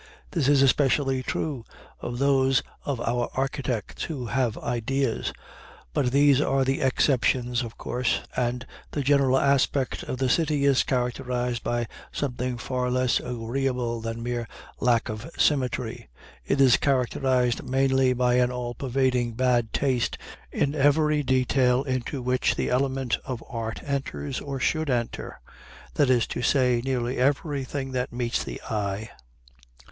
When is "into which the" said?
21.83-22.71